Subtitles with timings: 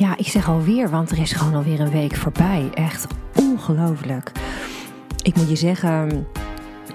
[0.00, 2.70] ja, ik zeg alweer, want er is gewoon alweer een week voorbij.
[2.74, 4.32] Echt ongelooflijk.
[5.22, 6.26] Ik moet je zeggen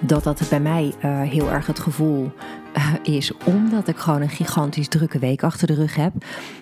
[0.02, 2.32] dat dat bij mij uh, heel erg het gevoel
[2.78, 6.14] uh, is, omdat ik gewoon een gigantisch drukke week achter de rug heb.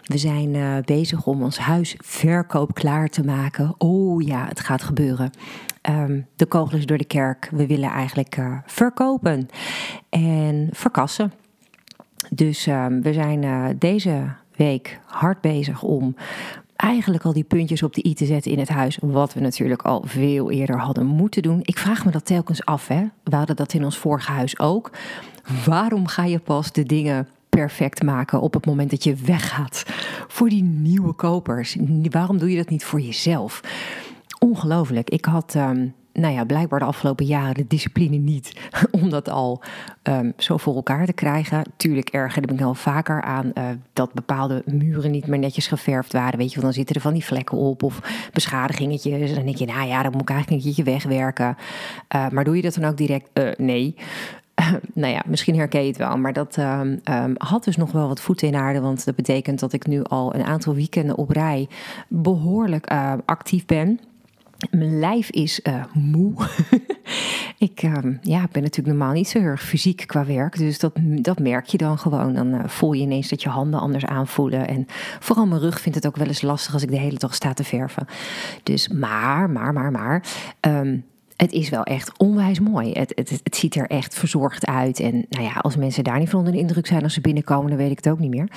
[0.04, 3.76] We zijn bezig om ons huis verkoop klaar te maken.
[3.78, 5.32] Oh ja, het gaat gebeuren.
[5.90, 7.50] Um, de kogel is door de kerk.
[7.52, 9.48] We willen eigenlijk verkopen
[10.10, 11.34] en verkassen.
[12.30, 16.16] Dus um, we zijn deze week hard bezig om
[16.76, 18.98] eigenlijk al die puntjes op de i te zetten in het huis.
[19.02, 21.60] Wat we natuurlijk al veel eerder hadden moeten doen.
[21.62, 22.88] Ik vraag me dat telkens af.
[22.88, 23.04] Hè?
[23.24, 24.92] We hadden dat in ons vorige huis ook.
[25.66, 29.84] Waarom ga je pas de dingen perfect maken op het moment dat je weggaat
[30.28, 31.78] voor die nieuwe kopers?
[32.10, 33.62] Waarom doe je dat niet voor jezelf?
[34.40, 35.10] Ongelooflijk.
[35.10, 35.56] Ik had.
[35.56, 38.54] Um, nou ja, blijkbaar de afgelopen jaren de discipline niet
[39.02, 39.62] om dat al
[40.04, 41.64] um, zo voor elkaar te krijgen.
[41.78, 46.14] Tuurlijk ergerde ik me wel vaker aan uh, dat bepaalde muren niet meer netjes geverfd
[46.14, 46.38] waren.
[46.38, 49.30] Weet je, want dan zitten er van die vlekken op of beschadigingetjes.
[49.30, 51.58] En dan denk je, nou ja, dan moet ik eigenlijk een keertje wegwerken.
[52.16, 53.30] Uh, maar doe je dat dan ook direct?
[53.34, 53.96] Uh, nee.
[54.94, 58.08] nou ja, misschien herken je het wel, maar dat um, um, had dus nog wel
[58.08, 58.80] wat voeten in aarde.
[58.80, 61.68] Want dat betekent dat ik nu al een aantal weekenden op rij
[62.08, 62.88] behoorlijk
[63.26, 64.00] actief ben.
[64.72, 66.34] Mijn lijf is uh, moe.
[67.58, 70.58] ik uh, ja, ben natuurlijk normaal niet zo heel erg fysiek qua werk.
[70.58, 72.34] Dus dat, dat merk je dan gewoon.
[72.34, 74.68] Dan uh, voel je ineens dat je handen anders aanvoelen.
[74.68, 74.86] En
[75.20, 77.54] vooral mijn rug vindt het ook wel eens lastig als ik de hele dag sta
[77.54, 78.08] te verven.
[78.64, 80.24] Dus maar, maar, maar, maar.
[80.62, 81.04] Um,
[81.44, 82.92] het is wel echt onwijs mooi.
[82.92, 85.00] Het, het, het, ziet er echt verzorgd uit.
[85.00, 87.70] En nou ja, als mensen daar niet van onder de indruk zijn als ze binnenkomen,
[87.70, 88.48] dan weet ik het ook niet meer.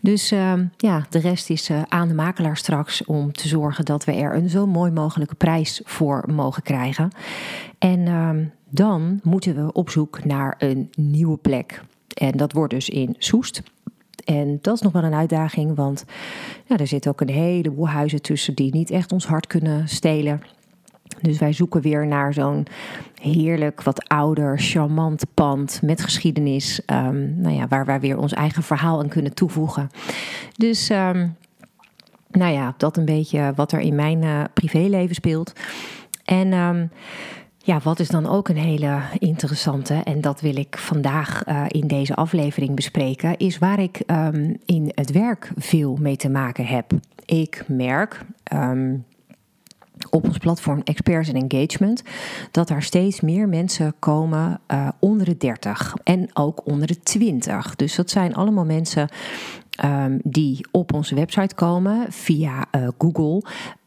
[0.00, 4.04] Dus uh, ja, de rest is uh, aan de makelaar straks om te zorgen dat
[4.04, 7.10] we er een zo mooi mogelijke prijs voor mogen krijgen.
[7.78, 8.30] En uh,
[8.68, 11.82] dan moeten we op zoek naar een nieuwe plek.
[12.14, 13.62] En dat wordt dus in Soest.
[14.24, 16.04] En dat is nog wel een uitdaging, want
[16.66, 20.42] ja, er zitten ook een heleboel huizen tussen die niet echt ons hart kunnen stelen.
[21.24, 22.66] Dus wij zoeken weer naar zo'n
[23.20, 26.80] heerlijk, wat ouder, charmant pand met geschiedenis.
[26.86, 29.90] Um, nou ja, waar wij weer ons eigen verhaal aan kunnen toevoegen.
[30.56, 30.90] Dus.
[30.90, 31.36] Um,
[32.30, 35.52] nou ja, dat een beetje wat er in mijn uh, privéleven speelt.
[36.24, 36.90] En um,
[37.58, 41.86] ja, wat is dan ook een hele interessante, en dat wil ik vandaag uh, in
[41.86, 44.00] deze aflevering bespreken, is waar ik
[44.64, 46.92] in het werk veel mee te maken heb.
[47.24, 48.20] Ik merk.
[50.14, 52.02] Op ons platform Experts in Engagement
[52.50, 57.76] dat er steeds meer mensen komen uh, onder de 30 en ook onder de 20.
[57.76, 59.08] Dus dat zijn allemaal mensen
[59.84, 63.42] um, die op onze website komen via uh, Google,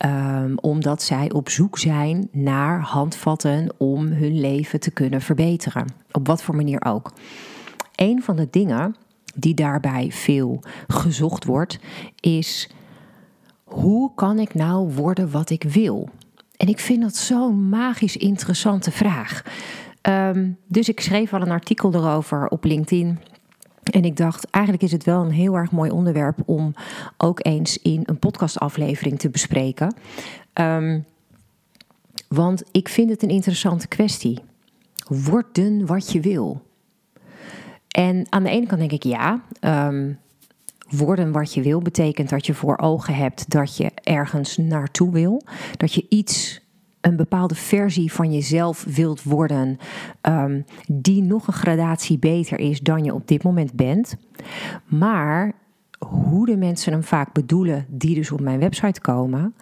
[0.06, 5.86] um, omdat zij op zoek zijn naar handvatten om hun leven te kunnen verbeteren.
[6.12, 7.14] Op wat voor manier ook.
[7.96, 8.96] Een van de dingen
[9.36, 11.80] die daarbij veel gezocht wordt,
[12.20, 12.70] is
[13.68, 16.10] hoe kan ik nou worden wat ik wil?
[16.58, 19.44] En ik vind dat zo'n magisch interessante vraag.
[20.02, 23.20] Um, dus ik schreef al een artikel erover op LinkedIn.
[23.84, 26.74] En ik dacht, eigenlijk is het wel een heel erg mooi onderwerp om
[27.18, 29.96] ook eens in een podcastaflevering te bespreken.
[30.54, 31.06] Um,
[32.28, 34.40] want ik vind het een interessante kwestie.
[35.08, 36.62] Worden wat je wil.
[37.88, 39.42] En aan de ene kant denk ik ja.
[39.62, 40.20] Um,
[40.90, 45.44] worden wat je wil betekent dat je voor ogen hebt dat je ergens naartoe wil.
[45.78, 46.62] Dat je iets,
[47.02, 49.78] een bepaalde versie van jezelf wilt worden,
[50.22, 54.18] um, die nog een gradatie beter is dan je op dit moment bent.
[54.86, 55.54] Maar
[56.00, 59.56] hoe de mensen hem vaak bedoelen, die dus op mijn website komen,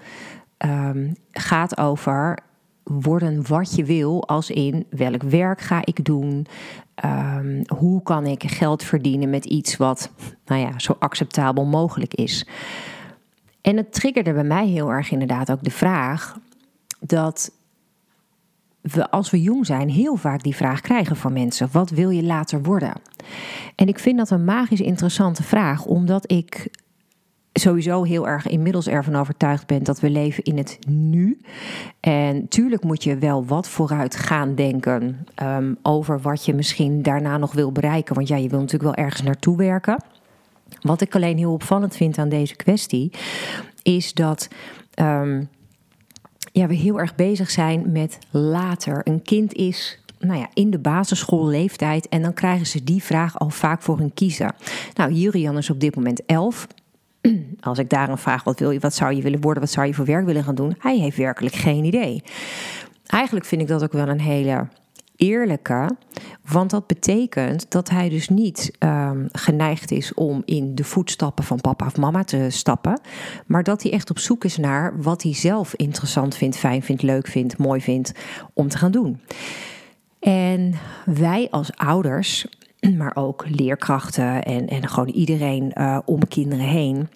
[0.65, 2.37] um, gaat over
[2.85, 6.47] worden wat je wil, als in welk werk ga ik doen,
[7.05, 10.11] um, hoe kan ik geld verdienen met iets wat,
[10.45, 12.47] nou ja, zo acceptabel mogelijk is.
[13.61, 16.39] En het triggerde bij mij heel erg inderdaad ook de vraag
[16.99, 17.51] dat
[18.81, 22.23] we als we jong zijn heel vaak die vraag krijgen van mensen: wat wil je
[22.23, 22.93] later worden?
[23.75, 26.69] En ik vind dat een magisch interessante vraag, omdat ik
[27.59, 31.41] sowieso heel erg inmiddels ervan overtuigd ben dat we leven in het nu.
[31.99, 37.37] En tuurlijk moet je wel wat vooruit gaan denken um, over wat je misschien daarna
[37.37, 38.15] nog wil bereiken.
[38.15, 40.03] Want ja, je wil natuurlijk wel ergens naartoe werken.
[40.81, 43.11] Wat ik alleen heel opvallend vind aan deze kwestie,
[43.81, 44.47] is dat
[44.93, 45.43] ehm,
[46.51, 49.01] ja, we heel erg bezig zijn met later.
[49.03, 53.49] Een kind is nou ja, in de basisschoolleeftijd en dan krijgen ze die vraag al
[53.49, 54.55] vaak voor hun kiezen.
[54.93, 56.67] Nou, Jurian is op dit moment 11.
[57.59, 59.87] Als ik daar een vraag, wat wil je, wat zou je willen worden, wat zou
[59.87, 60.75] je voor werk willen gaan doen?
[60.79, 62.23] Hij heeft werkelijk geen idee.
[63.05, 64.67] Eigenlijk vind ik dat ook wel een hele
[65.15, 65.89] eerlijke.
[66.49, 71.61] Want dat betekent dat hij dus niet um, geneigd is om in de voetstappen van
[71.61, 72.99] papa of mama te stappen.
[73.45, 77.01] Maar dat hij echt op zoek is naar wat hij zelf interessant vindt, fijn vindt,
[77.01, 78.11] leuk vindt, mooi vindt
[78.53, 79.19] om te gaan doen.
[80.19, 80.73] En
[81.05, 82.47] wij als ouders,
[82.97, 87.07] maar ook leerkrachten en, en gewoon iedereen uh, om kinderen heen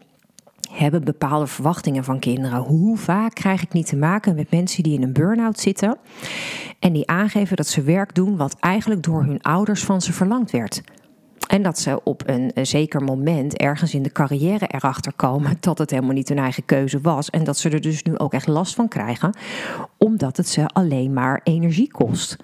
[0.72, 2.60] hebben bepaalde verwachtingen van kinderen.
[2.60, 5.98] Hoe vaak krijg ik niet te maken met mensen die in een burn-out zitten
[6.80, 10.52] en die aangeven dat ze werk doen wat eigenlijk door hun ouders van ze verlangd
[10.52, 10.82] werd?
[11.48, 15.90] En dat ze op een, zeker moment ergens in de carrière erachter komen dat het
[15.90, 17.30] helemaal niet hun eigen keuze was.
[17.30, 19.34] En dat ze er dus nu ook echt last van krijgen,
[19.98, 22.38] omdat het ze alleen maar energie kost.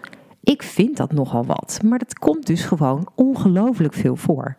[0.46, 4.56] Ik vind dat nogal wat, maar dat komt dus gewoon ongelooflijk veel voor.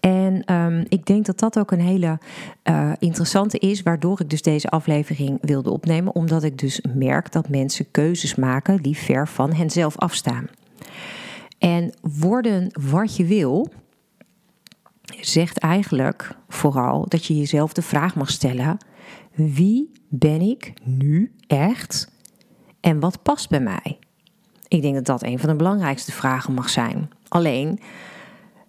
[0.00, 2.18] En um, ik denk dat dat ook een hele
[2.64, 7.48] uh, interessante is, waardoor ik dus deze aflevering wilde opnemen, omdat ik dus merk dat
[7.48, 10.46] mensen keuzes maken die ver van henzelf afstaan.
[11.58, 13.72] En worden wat je wil,
[15.20, 18.76] zegt eigenlijk vooral dat je jezelf de vraag mag stellen:
[19.34, 22.10] wie ben ik nu echt
[22.80, 23.98] en wat past bij mij?
[24.68, 27.10] Ik denk dat dat een van de belangrijkste vragen mag zijn.
[27.28, 27.80] Alleen,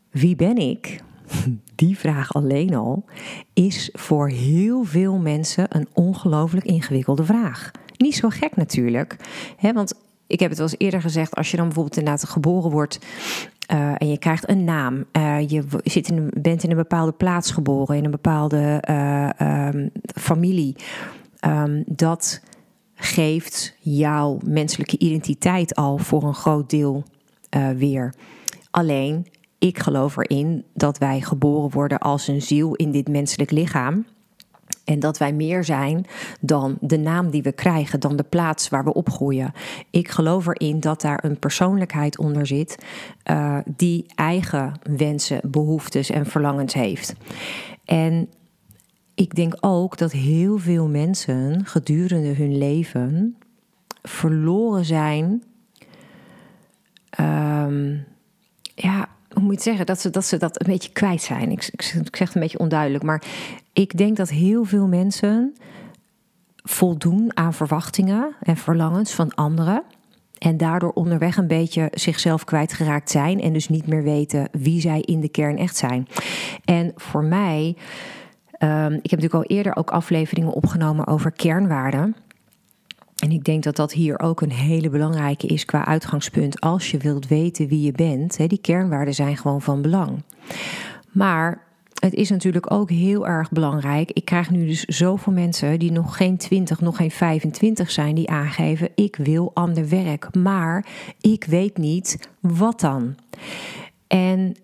[0.09, 1.01] wie ben ik?
[1.75, 3.05] Die vraag alleen al
[3.53, 7.71] is voor heel veel mensen een ongelooflijk ingewikkelde vraag.
[7.97, 9.15] Niet zo gek natuurlijk,
[9.57, 9.93] hè, want
[10.27, 12.99] ik heb het wel eens eerder gezegd, als je dan bijvoorbeeld inderdaad geboren wordt
[13.71, 17.51] uh, en je krijgt een naam, uh, je zit in, bent in een bepaalde plaats
[17.51, 19.29] geboren, in een bepaalde uh,
[19.67, 20.75] um, familie,
[21.45, 22.41] um, dat
[22.99, 27.03] geeft jouw menselijke identiteit al voor een groot deel
[27.75, 28.13] weer.
[28.71, 29.25] Alleen
[29.59, 34.05] ik geloof erin dat wij geboren worden als een ziel in dit menselijk lichaam.
[34.85, 36.05] En dat wij meer zijn
[36.41, 39.51] dan de naam die we krijgen, dan de plaats waar we opgroeien.
[39.89, 42.85] Ik geloof erin dat daar een persoonlijkheid onder zit
[43.31, 47.15] uh, die eigen wensen, behoeftes en verlangens heeft.
[47.85, 48.29] En
[49.19, 53.37] ik denk ook dat heel veel mensen gedurende hun leven
[54.01, 55.43] verloren zijn.
[57.19, 58.05] Um,
[58.75, 61.51] ja, hoe moet je het zeggen, dat ze, dat ze dat een beetje kwijt zijn.
[61.51, 63.23] Ik, ik, ik zeg het een beetje onduidelijk, maar
[63.73, 65.53] ik denk dat heel veel mensen
[66.55, 69.83] voldoen aan verwachtingen en verlangens van anderen.
[70.37, 73.41] En daardoor onderweg een beetje zichzelf kwijtgeraakt zijn.
[73.41, 76.07] En dus niet meer weten wie zij in de kern echt zijn.
[76.65, 77.75] En voor mij,
[78.59, 82.15] um, ik heb natuurlijk al eerder ook afleveringen opgenomen over kernwaarden.
[83.23, 86.59] En ik denk dat dat hier ook een hele belangrijke is qua uitgangspunt.
[86.59, 90.23] Als je wilt weten wie je bent, die kernwaarden zijn gewoon van belang.
[91.11, 91.67] Maar
[91.99, 94.11] het is natuurlijk ook heel erg belangrijk.
[94.11, 98.29] Ik krijg nu dus zoveel mensen die nog geen 20, nog geen 25 zijn, die
[98.29, 100.85] aangeven: ik wil ander werk, maar
[101.21, 103.15] ik weet niet wat dan.
[104.07, 104.55] En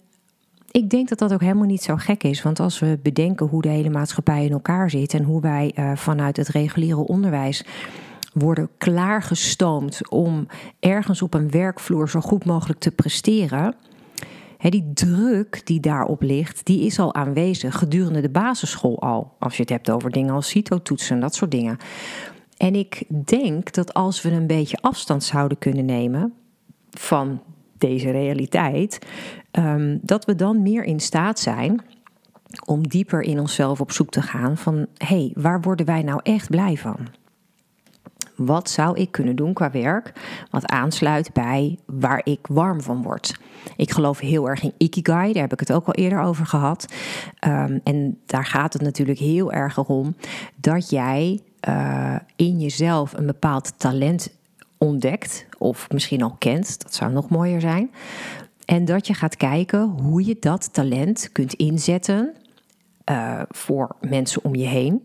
[0.76, 2.42] ik denk dat dat ook helemaal niet zo gek is.
[2.42, 5.96] Want als we bedenken hoe de hele maatschappij in elkaar zit en hoe wij uh,
[5.96, 7.66] vanuit het reguliere onderwijs
[8.34, 10.48] worden klaargestoomd om
[10.80, 13.76] ergens op een werkvloer zo goed mogelijk te presteren.
[14.60, 19.36] die druk die daarop ligt, die is al aanwezig gedurende de basisschool al.
[19.40, 21.78] Als je het hebt over dingen als CITO-toetsen en dat soort dingen.
[22.58, 26.34] En ik denk dat als we een beetje afstand zouden kunnen nemen
[26.90, 27.42] van
[27.88, 29.00] deze realiteit,
[29.52, 31.82] um, dat we dan meer in staat zijn
[32.66, 36.50] om dieper in onszelf op zoek te gaan van hey, waar worden wij nou echt
[36.50, 36.98] blij van?
[38.36, 40.12] Wat zou ik kunnen doen qua werk
[40.50, 43.40] wat aansluit bij waar ik warm van word?
[43.76, 46.94] Ik geloof heel erg in Ikigai, daar heb ik het ook al eerder over gehad.
[47.48, 50.16] Um, en daar gaat het natuurlijk heel erg om
[50.56, 51.40] dat jij
[51.70, 54.30] uh, in jezelf een bepaald talent
[54.78, 57.92] ontdekt, of misschien al kent, dat zou nog mooier zijn.
[58.66, 62.34] En dat je gaat kijken hoe je dat talent kunt inzetten
[63.12, 65.04] uh, voor mensen om je heen.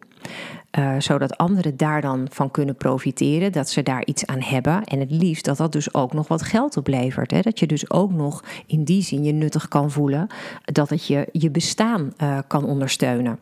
[0.79, 4.85] Uh, zodat anderen daar dan van kunnen profiteren, dat ze daar iets aan hebben.
[4.85, 7.31] En het liefst dat dat dus ook nog wat geld oplevert.
[7.31, 7.41] Hè?
[7.41, 10.27] Dat je dus ook nog in die zin je nuttig kan voelen,
[10.65, 13.41] dat het je je bestaan uh, kan ondersteunen.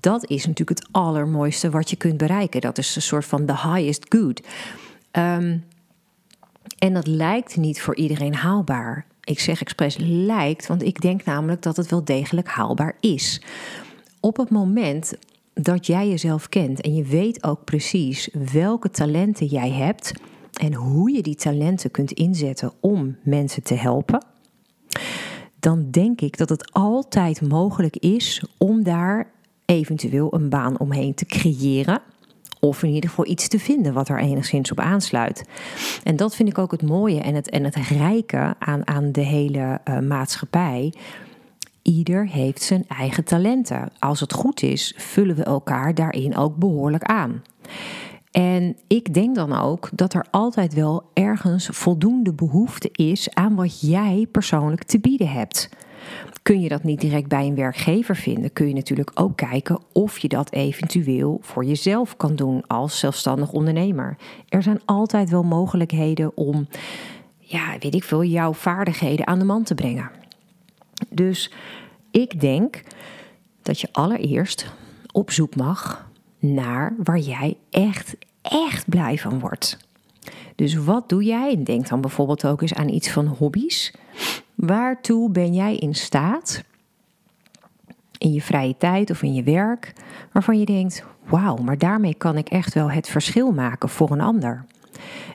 [0.00, 2.60] Dat is natuurlijk het allermooiste wat je kunt bereiken.
[2.60, 4.42] Dat is een soort van the highest good.
[5.12, 5.64] Um,
[6.78, 9.06] en dat lijkt niet voor iedereen haalbaar.
[9.24, 13.42] Ik zeg expres lijkt, want ik denk namelijk dat het wel degelijk haalbaar is.
[14.20, 15.14] Op het moment
[15.54, 20.12] dat jij jezelf kent en je weet ook precies welke talenten jij hebt
[20.60, 24.24] en hoe je die talenten kunt inzetten om mensen te helpen,
[25.60, 29.30] dan denk ik dat het altijd mogelijk is om daar
[29.64, 32.02] eventueel een baan omheen te creëren.
[32.66, 35.44] Of in ieder geval iets te vinden wat er enigszins op aansluit.
[36.02, 39.20] En dat vind ik ook het mooie en het, en het rijke aan, aan de
[39.20, 40.92] hele uh, maatschappij.
[41.82, 43.92] Ieder heeft zijn eigen talenten.
[43.98, 47.42] Als het goed is, vullen we elkaar daarin ook behoorlijk aan.
[48.30, 53.80] En ik denk dan ook dat er altijd wel ergens voldoende behoefte is aan wat
[53.80, 55.68] jij persoonlijk te bieden hebt.
[56.42, 60.18] Kun je dat niet direct bij een werkgever vinden, kun je natuurlijk ook kijken of
[60.18, 64.16] je dat eventueel voor jezelf kan doen als zelfstandig ondernemer.
[64.48, 66.68] Er zijn altijd wel mogelijkheden om,
[67.38, 70.10] ja, weet ik veel, jouw vaardigheden aan de man te brengen.
[71.08, 71.52] Dus
[72.10, 72.82] ik denk
[73.62, 74.72] dat je allereerst
[75.12, 79.78] op zoek mag naar waar jij echt, echt blij van wordt.
[80.54, 81.52] Dus wat doe jij?
[81.52, 83.94] En denk dan bijvoorbeeld ook eens aan iets van hobby's.
[84.54, 86.64] Waartoe ben jij in staat
[88.22, 89.92] in je vrije tijd of in je werk
[90.32, 94.20] waarvan je denkt: wauw, maar daarmee kan ik echt wel het verschil maken voor een
[94.20, 94.64] ander.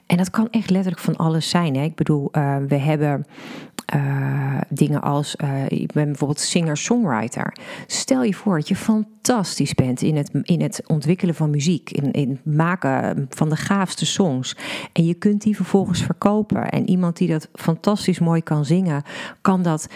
[0.06, 1.76] En dat kan echt letterlijk van alles zijn.
[1.76, 1.82] Hè?
[1.82, 3.26] Ik bedoel, uh, we hebben
[3.94, 7.56] uh, dingen als, uh, ik ben bijvoorbeeld singer-songwriter.
[7.86, 12.12] Stel je voor dat je fantastisch bent in het, in het ontwikkelen van muziek, in,
[12.12, 14.56] in het maken van de gaafste songs.
[14.92, 16.68] En je kunt die vervolgens verkopen.
[16.68, 19.02] En iemand die dat fantastisch mooi kan zingen,
[19.40, 19.88] kan dat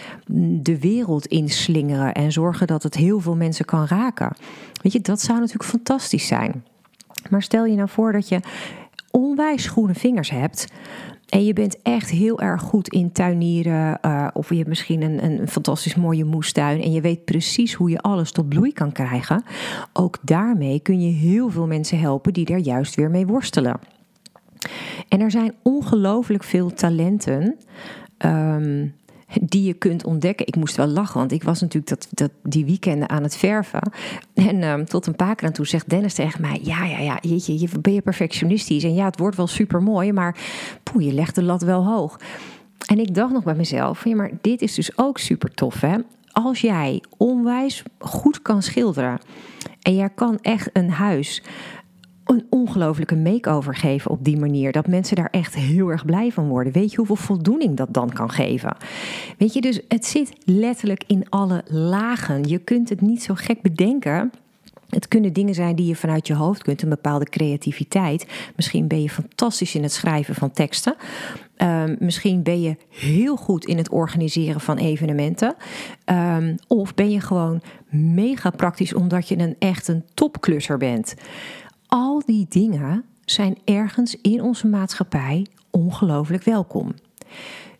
[0.61, 4.35] de wereld inslingeren en zorgen dat het heel veel mensen kan raken.
[4.81, 6.63] Weet je, dat zou natuurlijk fantastisch zijn.
[7.29, 8.39] Maar stel je nou voor dat je
[9.17, 10.67] onwijs groene vingers hebt.
[11.29, 13.99] En je bent echt heel erg goed in tuinieren.
[14.05, 16.81] Uh, of je hebt misschien een, een fantastisch mooie moestuin.
[16.81, 19.43] En je weet precies hoe je alles tot bloei kan krijgen.
[19.93, 23.79] Ook daarmee kun je heel veel mensen helpen die er juist weer mee worstelen.
[25.07, 27.57] En er zijn ongelooflijk veel talenten.
[28.25, 28.93] Um,
[29.41, 30.47] die je kunt ontdekken.
[30.47, 33.91] Ik moest wel lachen, want ik was natuurlijk dat, dat, die weekenden aan het verven.
[34.33, 37.17] En um, tot een paar keer aan toe zegt Dennis tegen mij: Ja, ja, ja,
[37.21, 38.83] jeetje, je ben je perfectionistisch.
[38.83, 40.37] En ja, het wordt wel super mooi, maar
[40.83, 42.19] poeh, je legt de lat wel hoog.
[42.87, 45.97] En ik dacht nog bij mezelf: Ja, maar dit is dus ook super tof, hè?
[46.31, 49.19] Als jij onwijs goed kan schilderen
[49.81, 51.43] en jij kan echt een huis
[52.25, 54.71] een ongelofelijke make-over geven op die manier.
[54.71, 56.73] Dat mensen daar echt heel erg blij van worden.
[56.73, 58.75] Weet je hoeveel voldoening dat dan kan geven?
[59.37, 62.43] Weet je, dus het zit letterlijk in alle lagen.
[62.43, 64.31] Je kunt het niet zo gek bedenken.
[64.89, 68.27] Het kunnen dingen zijn die je vanuit je hoofd kunt, een bepaalde creativiteit.
[68.55, 70.95] Misschien ben je fantastisch in het schrijven van teksten.
[71.57, 75.55] Um, misschien ben je heel goed in het organiseren van evenementen.
[76.05, 81.15] Um, of ben je gewoon mega praktisch omdat je een echt een topklusser bent
[81.93, 86.93] al die dingen zijn ergens in onze maatschappij ongelooflijk welkom.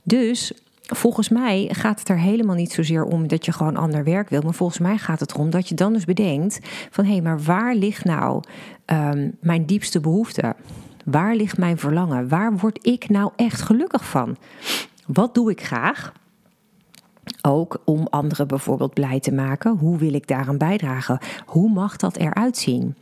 [0.03, 4.29] Dus volgens mij gaat het er helemaal niet zozeer om dat je gewoon ander werk
[4.29, 4.41] wil.
[4.41, 7.41] Maar volgens mij gaat het erom dat je dan dus bedenkt van hé, hey, maar
[7.41, 8.43] waar ligt nou
[8.85, 10.55] um, mijn diepste behoefte?
[11.05, 12.27] Waar ligt mijn verlangen?
[12.27, 14.37] Waar word ik nou echt gelukkig van?
[15.05, 16.13] Wat doe ik graag?
[17.47, 19.77] Ook om anderen bijvoorbeeld blij te maken.
[19.77, 21.19] Hoe wil ik daaraan bijdragen?
[21.45, 22.95] Hoe mag dat eruit zien?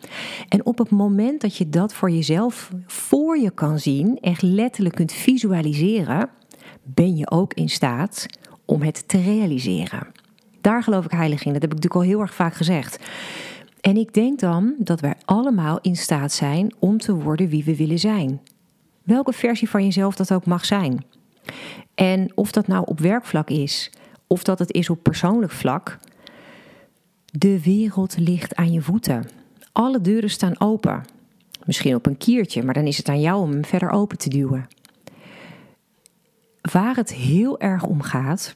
[0.49, 4.95] En op het moment dat je dat voor jezelf voor je kan zien, echt letterlijk
[4.95, 6.29] kunt visualiseren,
[6.83, 8.25] ben je ook in staat
[8.65, 10.07] om het te realiseren.
[10.61, 11.53] Daar geloof ik heilig in.
[11.53, 12.99] Dat heb ik natuurlijk al heel erg vaak gezegd.
[13.81, 17.75] En ik denk dan dat wij allemaal in staat zijn om te worden wie we
[17.75, 18.41] willen zijn.
[19.03, 21.05] Welke versie van jezelf dat ook mag zijn.
[21.95, 23.91] En of dat nou op werkvlak is,
[24.31, 25.99] of dat het is op persoonlijk vlak.
[27.25, 29.29] De wereld ligt aan je voeten.
[29.71, 31.05] Alle deuren staan open.
[31.65, 34.29] Misschien op een kiertje, maar dan is het aan jou om hem verder open te
[34.29, 34.67] duwen.
[36.61, 38.55] Waar het heel erg om gaat,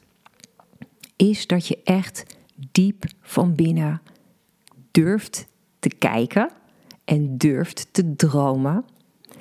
[1.15, 2.25] is dat je echt
[2.71, 4.01] diep van binnen
[4.91, 5.47] durft
[5.79, 6.49] te kijken
[7.05, 8.85] en durft te dromen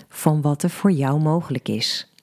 [0.09, 2.14] van wat er voor jou mogelijk is.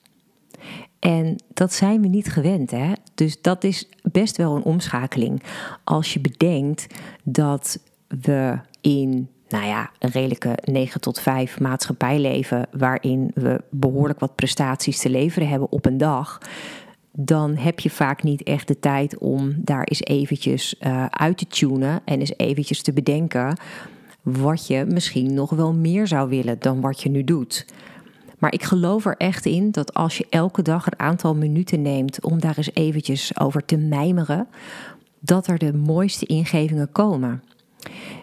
[1.02, 2.92] En dat zijn we niet gewend, hè?
[3.14, 5.42] Dus dat is best wel een omschakeling.
[5.84, 6.86] Als je bedenkt
[7.24, 7.78] dat
[8.08, 14.34] we in nou ja, een redelijke 9 tot 5 maatschappij leven, waarin we behoorlijk wat
[14.34, 16.38] prestaties te leveren hebben op een dag,
[17.12, 21.46] dan heb je vaak niet echt de tijd om daar eens eventjes uh, uit te
[21.46, 23.56] tunen en eens eventjes te bedenken
[24.22, 27.66] wat je misschien nog wel meer zou willen dan wat je nu doet.
[28.42, 32.24] Maar ik geloof er echt in dat als je elke dag een aantal minuten neemt
[32.24, 34.48] om daar eens eventjes over te mijmeren,
[35.20, 37.42] dat er de mooiste ingevingen komen.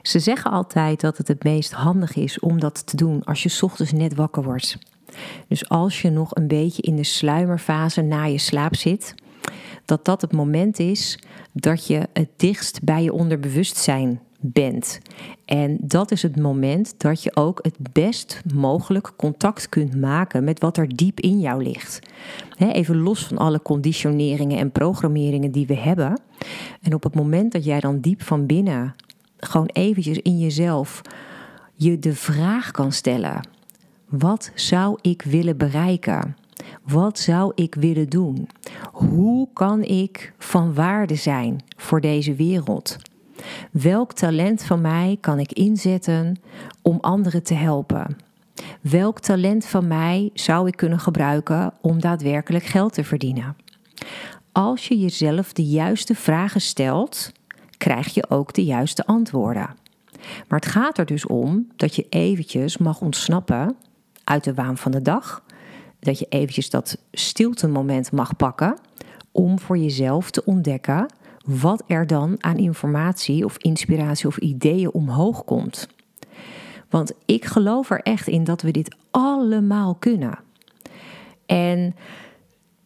[0.02, 3.58] Ze zeggen altijd dat het het meest handig is om dat te doen als je
[3.62, 4.78] ochtends net wakker wordt.
[5.48, 9.16] Dus als je nog een beetje in de sluimerfase na je slaap zit,
[9.86, 11.20] dat dat het moment is
[11.54, 15.00] dat je het dichtst bij je onderbewustzijn bent.
[15.46, 20.60] En dat is het moment dat je ook het best mogelijk contact kunt maken met
[20.60, 22.00] wat er diep in jou ligt.
[22.58, 26.22] Even los van alle conditioneringen en programmeringen die we hebben.
[26.81, 28.96] En op het moment dat jij dan diep van binnen
[29.38, 31.01] gewoon eventjes in jezelf
[31.74, 33.48] je de vraag kan stellen:
[34.10, 36.36] wat zou ik willen bereiken?
[36.84, 38.50] Wat zou ik willen doen?
[38.91, 42.98] Hoe kan ik van waarde zijn voor deze wereld?
[43.72, 46.39] Welk talent van mij kan ik inzetten
[46.81, 48.17] om anderen te helpen?
[48.81, 53.55] Welk talent van mij zou ik kunnen gebruiken om daadwerkelijk geld te verdienen?
[54.51, 57.31] Als je jezelf de juiste vragen stelt,
[57.77, 59.75] krijg je ook de juiste antwoorden.
[60.48, 63.75] Maar het gaat er dus om dat je eventjes mag ontsnappen
[64.24, 65.43] uit de waan van de dag.
[66.00, 68.77] Dat je eventjes dat stilte moment mag pakken
[69.31, 71.05] om voor jezelf te ontdekken
[71.46, 75.88] wat er dan aan informatie of inspiratie of ideeën omhoog komt.
[76.89, 80.39] Want ik geloof er echt in dat we dit allemaal kunnen.
[81.46, 81.96] En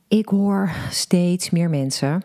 [0.07, 2.21] ik hoor steeds meer mensen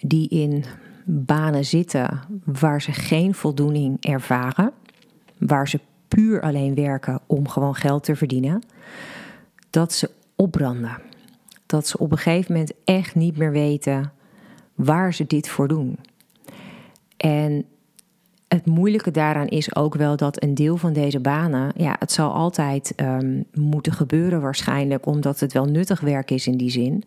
[0.00, 0.64] die in
[1.04, 4.72] banen zitten waar ze geen voldoening ervaren,
[5.38, 8.62] waar ze puur alleen werken om gewoon geld te verdienen,
[9.70, 10.98] dat ze opbranden.
[11.66, 14.12] Dat ze op een gegeven moment echt niet meer weten
[14.78, 15.98] waar ze dit voor doen.
[17.16, 17.64] En
[18.48, 22.32] het moeilijke daaraan is ook wel dat een deel van deze banen, ja, het zal
[22.32, 27.04] altijd um, moeten gebeuren waarschijnlijk, omdat het wel nuttig werk is in die zin.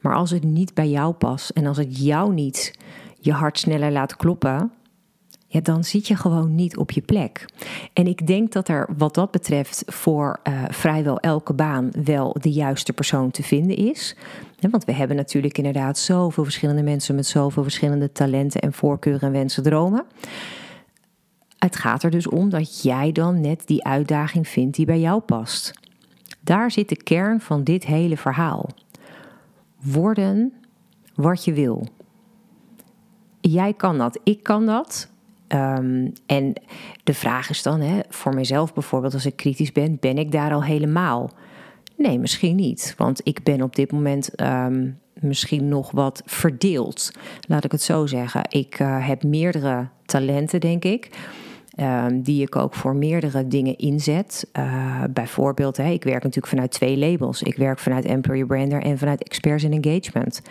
[0.00, 2.78] Maar als het niet bij jou past en als het jou niet
[3.20, 4.72] je hart sneller laat kloppen,
[5.46, 7.44] ja, dan zit je gewoon niet op je plek.
[7.92, 12.52] En ik denk dat er wat dat betreft voor uh, vrijwel elke baan wel de
[12.52, 14.16] juiste persoon te vinden is.
[14.60, 19.32] Want we hebben natuurlijk inderdaad zoveel verschillende mensen met zoveel verschillende talenten en voorkeuren en
[19.32, 20.04] wensen, dromen.
[21.58, 25.20] Het gaat er dus om dat jij dan net die uitdaging vindt die bij jou
[25.20, 25.72] past.
[26.40, 28.68] Daar zit de kern van dit hele verhaal.
[29.82, 30.52] Worden
[31.14, 31.86] wat je wil.
[33.40, 35.08] Jij kan dat, ik kan dat.
[35.48, 36.52] Um, en
[37.04, 40.52] de vraag is dan, hè, voor mezelf bijvoorbeeld, als ik kritisch ben, ben ik daar
[40.52, 41.30] al helemaal?
[41.96, 42.94] Nee, misschien niet.
[42.96, 47.10] Want ik ben op dit moment um, misschien nog wat verdeeld.
[47.48, 48.42] Laat ik het zo zeggen.
[48.48, 51.10] Ik uh, heb meerdere talenten, denk ik.
[51.80, 54.48] Um, die ik ook voor meerdere dingen inzet.
[54.58, 57.42] Uh, bijvoorbeeld, ik werk natuurlijk vanuit twee labels.
[57.42, 60.42] Ik werk vanuit Employer Brander en vanuit Experts in Engagement.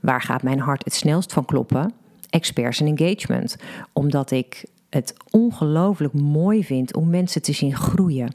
[0.00, 1.92] Waar gaat mijn hart het snelst van kloppen?
[2.30, 3.56] Experts in Engagement.
[3.92, 8.34] Omdat ik het ongelooflijk mooi vind om mensen te zien groeien.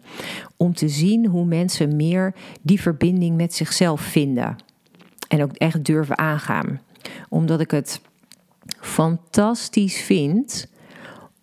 [0.57, 4.55] Om te zien hoe mensen meer die verbinding met zichzelf vinden.
[5.27, 6.81] En ook echt durven aangaan.
[7.29, 8.01] Omdat ik het
[8.79, 10.67] fantastisch vind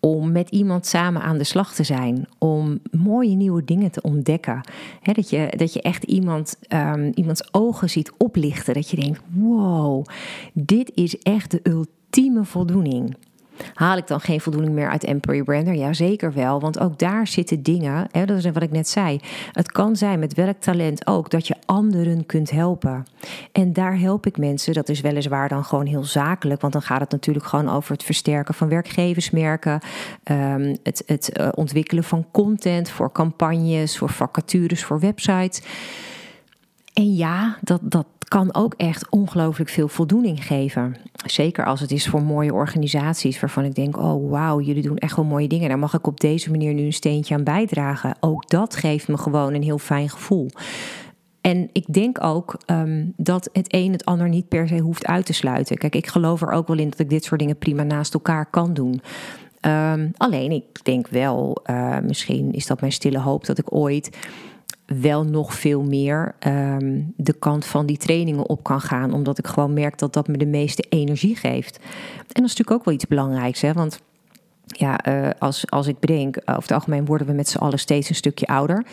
[0.01, 2.29] om met iemand samen aan de slag te zijn.
[2.38, 4.61] Om mooie nieuwe dingen te ontdekken.
[5.03, 8.75] dat, je, dat je echt iemand, um, iemands ogen ziet oplichten.
[8.75, 10.05] Dat je denkt: wow,
[10.53, 13.16] dit is echt de ultieme voldoening.
[13.75, 15.75] Haal ik dan geen voldoening meer uit Employee Brander?
[15.75, 16.61] Ja, zeker wel.
[16.61, 19.21] Want ook daar zitten dingen, hè, dat is wat ik net zei.
[19.53, 23.07] Het kan zijn met welk talent ook dat je anderen kunt helpen.
[23.53, 24.75] En daar help ik mensen.
[24.75, 26.61] Dat is weliswaar dan gewoon heel zakelijk.
[26.61, 29.81] Want dan gaat het natuurlijk gewoon over het versterken van werkgeversmerken.
[30.31, 35.62] Um, het, het uh, ontwikkelen van content voor campagnes, voor vacatures, voor websites.
[36.92, 40.96] En ja, dat, dat kan ook echt ongelooflijk veel voldoening geven.
[41.26, 45.16] Zeker als het is voor mooie organisaties waarvan ik denk: oh wauw, jullie doen echt
[45.16, 45.68] wel mooie dingen.
[45.68, 48.16] Daar mag ik op deze manier nu een steentje aan bijdragen.
[48.20, 50.50] Ook dat geeft me gewoon een heel fijn gevoel.
[51.40, 55.26] En ik denk ook um, dat het een het ander niet per se hoeft uit
[55.26, 55.78] te sluiten.
[55.78, 58.46] Kijk, ik geloof er ook wel in dat ik dit soort dingen prima naast elkaar
[58.46, 59.02] kan doen.
[59.61, 64.16] Um, alleen ik denk wel, uh, misschien is dat mijn stille hoop dat ik ooit
[64.87, 69.13] wel nog veel meer um, de kant van die trainingen op kan gaan.
[69.13, 71.77] Omdat ik gewoon merk dat dat me de meeste energie geeft.
[71.77, 73.73] En dat is natuurlijk ook wel iets belangrijks, hè?
[73.73, 74.01] Want
[74.67, 78.09] ja, uh, als, als ik bedenk, over het algemeen worden we met z'n allen steeds
[78.09, 78.85] een stukje ouder.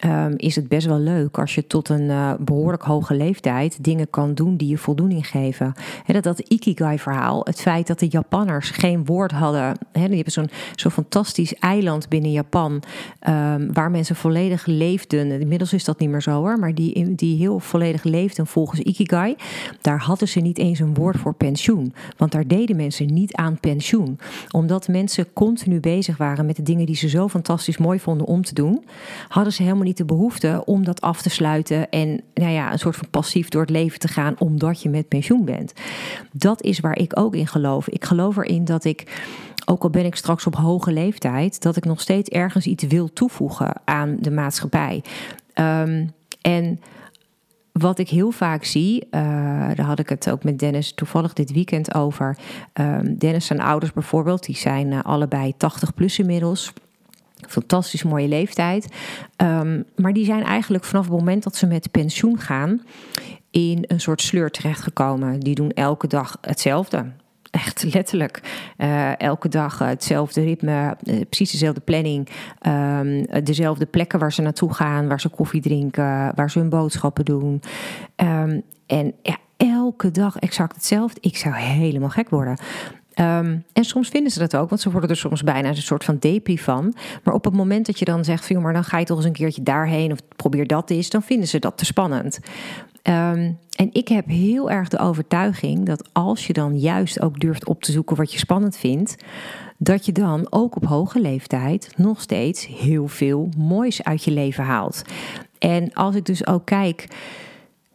[0.00, 4.10] Ehm, is het best wel leuk als je tot een eh, behoorlijk hoge leeftijd dingen
[4.10, 5.72] kan doen die je voldoening geven.
[6.06, 9.78] Dat, dat Ikigai-verhaal, het feit dat de Japanners geen woord hadden.
[9.92, 12.82] He, die hebben zo'n zo'n fantastisch eiland binnen Japan,
[13.28, 15.40] um, waar mensen volledig leefden.
[15.40, 19.36] Inmiddels is dat niet meer zo hoor, maar die, die heel volledig leefden volgens Ikigai.
[19.80, 21.94] Daar hadden ze niet eens een woord voor pensioen.
[22.16, 24.18] Want daar deden mensen niet aan pensioen.
[24.50, 28.42] Omdat mensen continu bezig waren met de dingen die ze zo fantastisch mooi vonden om
[28.42, 28.84] te doen,
[29.28, 32.78] hadden ze helemaal niet de behoefte om dat af te sluiten en nou ja, een
[32.78, 35.72] soort van passief door het leven te gaan omdat je met pensioen bent.
[36.32, 37.88] Dat is waar ik ook in geloof.
[37.88, 39.22] Ik geloof erin dat ik
[39.66, 43.12] ook al ben ik straks op hoge leeftijd, dat ik nog steeds ergens iets wil
[43.12, 45.02] toevoegen aan de maatschappij.
[45.54, 46.80] Um, en
[47.72, 49.10] wat ik heel vaak zie, uh,
[49.74, 52.38] daar had ik het ook met Dennis toevallig dit weekend over.
[52.74, 56.72] Um, Dennis zijn ouders bijvoorbeeld, die zijn uh, allebei 80 plus inmiddels.
[57.48, 58.88] Fantastisch mooie leeftijd.
[59.36, 62.82] Um, maar die zijn eigenlijk vanaf het moment dat ze met pensioen gaan
[63.50, 65.40] in een soort sleur terechtgekomen.
[65.40, 67.12] Die doen elke dag hetzelfde
[67.50, 68.40] echt letterlijk
[68.78, 72.28] uh, elke dag hetzelfde ritme, uh, precies dezelfde planning,
[72.66, 77.24] um, dezelfde plekken waar ze naartoe gaan, waar ze koffie drinken, waar ze hun boodschappen
[77.24, 77.62] doen.
[78.16, 81.20] Um, en ja, elke dag exact hetzelfde.
[81.20, 82.58] Ik zou helemaal gek worden.
[83.20, 86.04] Um, en soms vinden ze dat ook, want ze worden er soms bijna een soort
[86.04, 86.94] van depri van.
[87.22, 89.32] Maar op het moment dat je dan zegt, maar dan ga je toch eens een
[89.32, 92.38] keertje daarheen of probeer dat eens, dan vinden ze dat te spannend.
[93.02, 97.66] Um, en ik heb heel erg de overtuiging dat als je dan juist ook durft
[97.66, 99.16] op te zoeken wat je spannend vindt,
[99.78, 104.64] dat je dan ook op hoge leeftijd nog steeds heel veel moois uit je leven
[104.64, 105.02] haalt.
[105.58, 107.08] En als ik dus ook kijk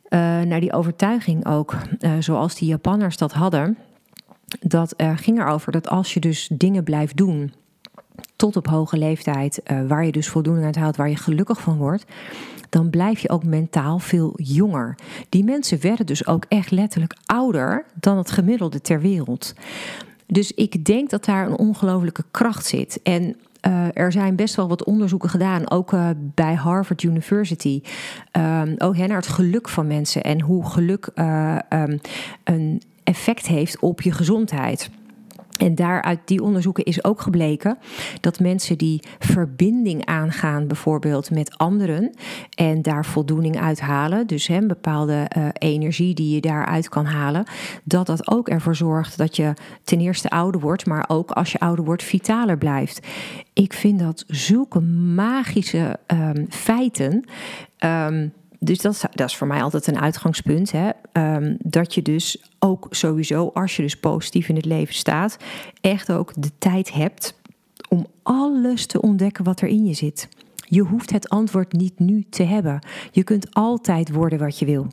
[0.09, 3.77] uh, naar die overtuiging ook, uh, zoals die Japanners dat hadden,
[4.67, 7.53] dat uh, ging erover dat als je dus dingen blijft doen
[8.35, 11.77] tot op hoge leeftijd, uh, waar je dus voldoening uit haalt, waar je gelukkig van
[11.77, 12.05] wordt,
[12.69, 14.95] dan blijf je ook mentaal veel jonger.
[15.29, 19.53] Die mensen werden dus ook echt letterlijk ouder dan het gemiddelde ter wereld.
[20.25, 22.99] Dus ik denk dat daar een ongelofelijke kracht zit.
[23.03, 23.35] En
[23.67, 27.81] uh, er zijn best wel wat onderzoeken gedaan, ook uh, bij Harvard University.
[28.31, 31.99] Um, ook hè, naar het geluk van mensen en hoe geluk uh, um,
[32.43, 34.89] een effect heeft op je gezondheid.
[35.61, 37.77] En daaruit die onderzoeken is ook gebleken
[38.19, 42.13] dat mensen die verbinding aangaan, bijvoorbeeld met anderen,
[42.55, 47.43] en daar voldoening uit halen, dus bepaalde uh, energie die je daaruit kan halen,
[47.83, 51.59] dat dat ook ervoor zorgt dat je ten eerste ouder wordt, maar ook als je
[51.59, 53.07] ouder wordt, vitaler blijft.
[53.53, 57.25] Ik vind dat zulke magische um, feiten.
[57.79, 60.71] Um, dus dat is, voor mij altijd een uitgangspunt.
[60.71, 60.89] Hè?
[61.13, 65.37] Um, dat je dus ook sowieso, als je dus positief in het leven staat,
[65.81, 67.39] echt ook de tijd hebt
[67.89, 70.27] om alles te ontdekken wat er in je zit.
[70.55, 72.79] Je hoeft het antwoord niet nu te hebben.
[73.11, 74.87] Je kunt altijd worden wat je wil.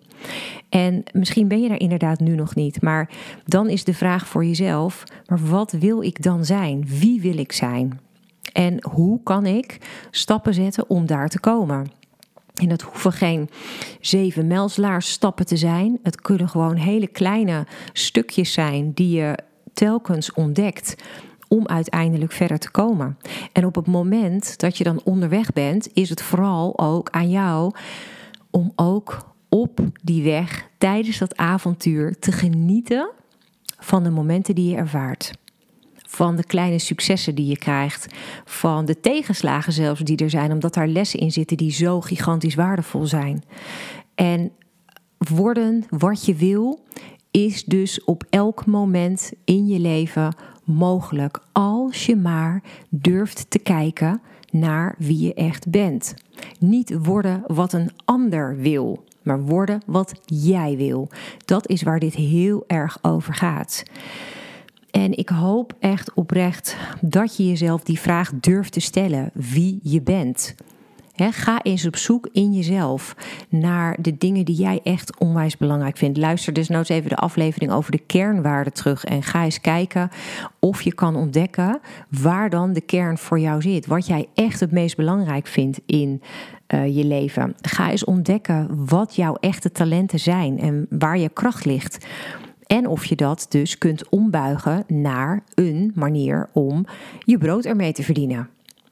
[0.69, 3.11] En misschien ben je daar inderdaad nu nog niet, maar
[3.45, 6.87] dan is de vraag voor jezelf: maar wat wil ik dan zijn?
[6.87, 8.01] Wie wil ik zijn?
[8.53, 9.79] En hoe kan ik
[10.11, 11.98] stappen zetten om daar te komen?
[12.59, 13.51] En dat hoeven geen
[14.01, 15.99] zeven mijlslaars stappen te zijn.
[16.03, 19.39] Het kunnen gewoon hele kleine stukjes zijn die je
[19.73, 20.95] telkens ontdekt
[21.49, 23.19] om uiteindelijk verder te komen.
[23.53, 27.73] En op het moment dat je dan onderweg bent, is het vooral ook aan jou
[28.51, 33.11] om ook op die weg tijdens dat avontuur te genieten
[33.79, 35.33] van de momenten die je ervaart
[36.11, 40.75] van de kleine successen die je krijgt, van de tegenslagen zelfs die er zijn, omdat
[40.75, 43.43] daar lessen in zitten die zo gigantisch waardevol zijn.
[44.15, 44.51] En
[45.19, 46.81] worden wat je wil
[47.31, 54.21] is dus op elk moment in je leven mogelijk als je maar durft te kijken
[54.51, 56.15] naar wie je echt bent.
[56.59, 61.09] Niet worden wat een ander wil, maar worden wat jij wil.
[61.45, 63.83] Dat is waar dit heel erg over gaat.
[64.91, 70.03] En ik hoop echt oprecht dat je jezelf die vraag durft te stellen: wie je
[70.03, 70.55] bent.
[71.15, 73.17] ga eens op zoek in jezelf
[73.49, 76.19] naar de dingen die jij echt onwijs belangrijk vindt.
[76.19, 80.11] Luister dus eens even de aflevering over de kernwaarden terug en ga eens kijken
[80.59, 83.87] of je kan ontdekken waar dan de kern voor jou zit.
[83.87, 86.23] Wat jij echt het meest belangrijk vindt in
[86.75, 87.55] uh, je leven.
[87.61, 92.07] Ga eens ontdekken wat jouw echte talenten zijn en waar je kracht ligt.
[92.69, 96.87] En of je dat dus kunt ombuigen naar een manier om
[97.19, 98.49] je brood ermee te verdienen.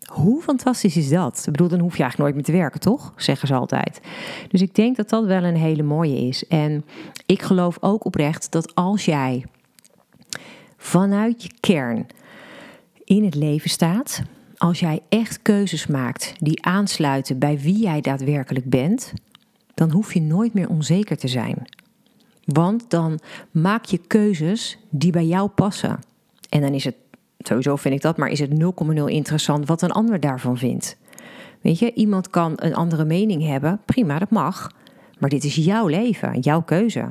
[0.07, 1.39] Hoe fantastisch is dat?
[1.39, 3.13] Ik bedoel, dan hoef je eigenlijk nooit meer te werken, toch?
[3.17, 4.01] Zeggen ze altijd.
[4.49, 6.47] Dus ik denk dat dat wel een hele mooie is.
[6.47, 6.85] En
[7.27, 9.45] ik geloof ook oprecht dat als jij
[10.77, 12.07] vanuit je kern
[13.05, 14.23] in het leven staat,
[14.57, 19.13] als jij echt keuzes maakt die aansluiten bij wie jij daadwerkelijk bent,
[19.75, 21.67] dan hoef je nooit meer onzeker te zijn.
[22.47, 23.19] Want dan
[23.51, 25.99] maak je keuzes die bij jou passen.
[26.49, 26.97] En dan is het,
[27.39, 30.97] sowieso vind ik dat, maar is het 0,0 interessant wat een ander daarvan vindt.
[31.61, 34.71] Weet je, iemand kan een andere mening hebben, prima, dat mag.
[35.19, 37.11] Maar dit is jouw leven, jouw keuze.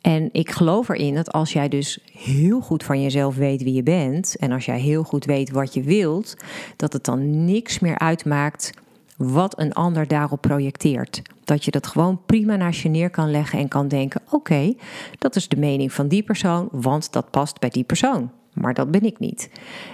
[0.00, 3.82] En ik geloof erin dat als jij dus heel goed van jezelf weet wie je
[3.82, 6.36] bent en als jij heel goed weet wat je wilt,
[6.76, 8.72] dat het dan niks meer uitmaakt
[9.20, 11.22] wat een ander daarop projecteert.
[11.44, 14.74] Dat je dat gewoon prima naast je neer kan leggen en kan denken: oké,
[15.18, 18.30] dat is de mening van die persoon, want dat past bij die persoon.
[18.52, 19.50] Maar dat ben ik niet.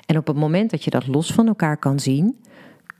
[0.06, 2.40] En op het moment dat je dat los van elkaar kan zien,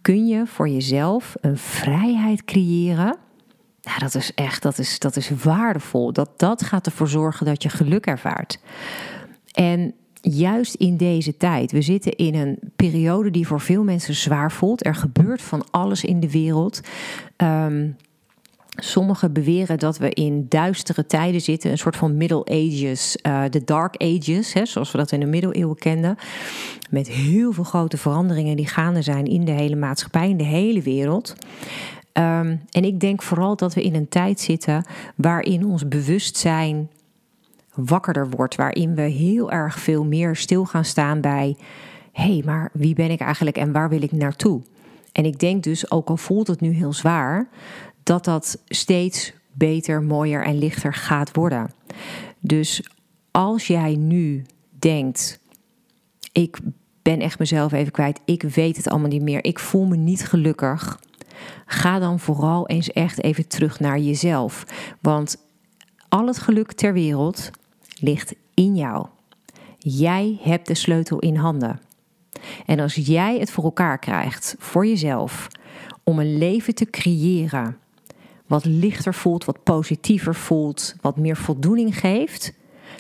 [0.03, 3.17] kun je voor jezelf een vrijheid creëren
[3.87, 6.13] nou, dat is echt, dat is, dat is waardevol.
[6.13, 8.61] Dat, dat gaat ervoor zorgen dat je geluk ervaart.
[9.53, 14.53] En juist in deze tijd, we zitten in een periode die voor veel mensen zwaar
[14.53, 14.87] voelt.
[14.87, 16.81] Er gebeurt van alles in de wereld.
[17.37, 17.97] Um,
[18.79, 23.65] Sommigen beweren dat we in duistere tijden zitten, een soort van Middle Ages, uh, de
[23.65, 26.17] Dark Ages, hè, zoals we dat in de middeleeuwen kenden.
[26.91, 30.83] Met heel veel grote veranderingen die gaande zijn in de hele maatschappij, in de hele
[30.83, 31.35] wereld.
[32.13, 36.89] Ehm, en ik denk vooral dat we in een tijd zitten waarin ons bewustzijn
[37.77, 41.57] wakkerder wordt, waarin we heel erg veel meer stil gaan staan bij:
[42.13, 44.63] hé, hey, maar wie ben ik eigenlijk en waar wil ik naartoe?
[45.13, 47.49] En ik denk dus, ook al voelt het nu heel zwaar,
[48.03, 51.71] dat dat steeds beter, mooier en lichter gaat worden.
[52.41, 52.89] Dus
[53.31, 54.45] als jij nu
[54.79, 55.41] denkt:
[56.33, 56.59] ik
[57.03, 60.27] ben echt mezelf even kwijt, ik weet het allemaal niet meer, ik voel me niet
[60.27, 61.01] gelukkig.
[61.67, 64.65] Ga dan vooral eens echt even terug naar jezelf.
[65.01, 65.37] Want
[66.09, 67.51] al het geluk ter wereld
[68.01, 69.07] ligt in jou.
[69.79, 71.81] Jij hebt de sleutel in handen.
[72.67, 75.49] En als jij het voor elkaar krijgt, voor jezelf,
[76.05, 77.77] om een leven te creëren
[78.47, 82.53] wat lichter voelt, wat positiever voelt, wat meer voldoening geeft,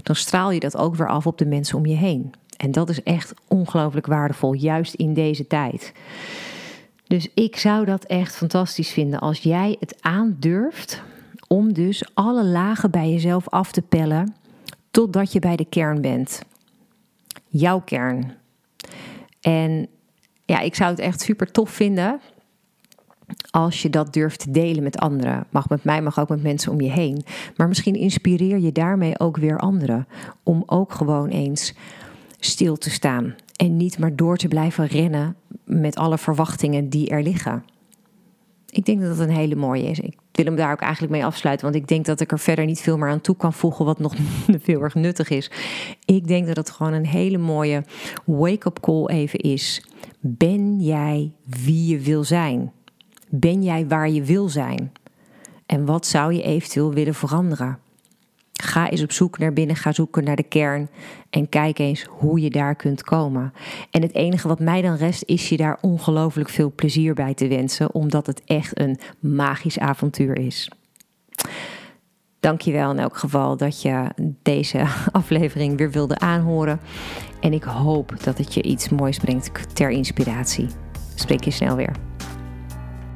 [0.02, 2.32] dan straal je dat ook weer af op de mensen om je heen.
[2.56, 5.92] En dat is echt ongelooflijk waardevol, juist in deze tijd.
[7.06, 11.02] Dus ik zou dat echt fantastisch vinden als jij het aandurft
[11.48, 14.34] om dus alle lagen bij jezelf af te pellen
[14.96, 16.42] totdat je bij de kern bent.
[17.48, 18.32] Jouw kern.
[19.40, 19.86] En
[20.44, 22.20] ja, ik zou het echt super tof vinden
[23.50, 25.46] als je dat durft te delen met anderen.
[25.50, 27.24] Mag met mij, mag ook met mensen om je heen.
[27.56, 30.06] Maar misschien inspireer je daarmee ook weer anderen
[30.42, 31.74] om ook gewoon eens
[32.38, 37.22] stil te staan en niet maar door te blijven rennen met alle verwachtingen die er
[37.22, 37.64] liggen.
[38.76, 39.98] Ik denk dat dat een hele mooie is.
[39.98, 42.64] Ik wil hem daar ook eigenlijk mee afsluiten, want ik denk dat ik er verder
[42.64, 44.14] niet veel meer aan toe kan voegen wat nog
[44.66, 45.50] veel erg nuttig is.
[46.04, 47.84] Ik denk dat het gewoon een hele mooie
[48.24, 49.86] wake-up call even is.
[50.20, 52.72] Ben jij wie je wil zijn?
[53.28, 54.92] Ben jij waar je wil zijn?
[55.66, 57.78] En wat zou je eventueel willen veranderen?
[58.76, 60.88] Ga eens op zoek naar binnen, ga zoeken naar de kern
[61.30, 63.52] en kijk eens hoe je daar kunt komen.
[63.90, 67.48] En het enige wat mij dan rest is je daar ongelooflijk veel plezier bij te
[67.48, 70.70] wensen, omdat het echt een magisch avontuur is.
[72.40, 74.08] Dankjewel in elk geval dat je
[74.42, 76.80] deze aflevering weer wilde aanhoren.
[77.40, 80.66] En ik hoop dat het je iets moois brengt ter inspiratie.
[81.14, 81.92] Spreek je snel weer.